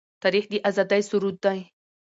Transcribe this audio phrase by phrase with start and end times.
[0.23, 1.59] تاریخ د آزادۍ سرود دی.